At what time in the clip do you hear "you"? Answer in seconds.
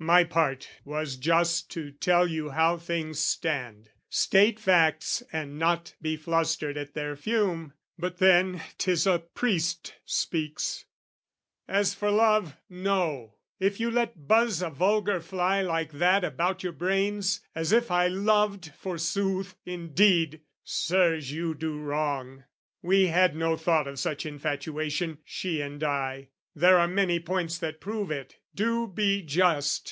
2.28-2.50, 13.80-13.90, 21.32-21.56